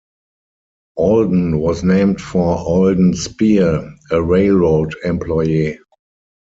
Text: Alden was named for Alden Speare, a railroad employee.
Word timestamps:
Alden 0.97 1.59
was 1.59 1.83
named 1.83 2.19
for 2.19 2.57
Alden 2.57 3.13
Speare, 3.13 3.93
a 4.09 4.19
railroad 4.23 4.95
employee. 5.05 5.77